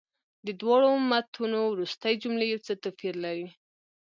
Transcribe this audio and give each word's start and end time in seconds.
د 0.45 0.47
دواړو 0.61 0.89
متونو 1.09 1.59
وروستۍ 1.73 2.13
جملې 2.21 2.45
یو 2.49 2.59
څه 2.65 2.73
توپیر 2.83 3.13
لري. 3.25 3.47